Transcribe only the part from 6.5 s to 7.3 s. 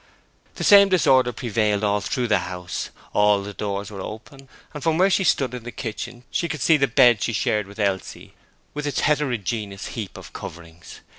see the bed